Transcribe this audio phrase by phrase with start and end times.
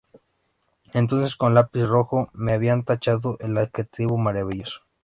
[0.95, 4.81] Entonces, con lápiz rojo me habían tachado el adjetivo 'maravilloso'.